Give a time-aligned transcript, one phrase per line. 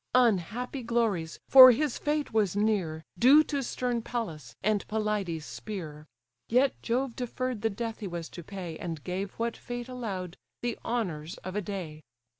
[0.15, 1.39] Unhappy glories!
[1.47, 6.07] for his fate was near, Due to stern Pallas, and Pelides' spear:
[6.49, 10.75] Yet Jove deferr'd the death he was to pay, And gave what fate allow'd, the
[10.83, 12.01] honours of a day!